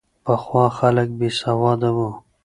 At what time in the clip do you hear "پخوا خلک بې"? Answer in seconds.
0.25-1.29